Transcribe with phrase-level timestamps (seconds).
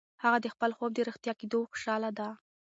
[0.23, 2.27] هغه د خپل خوب د رښتیا کېدو خوشاله ده.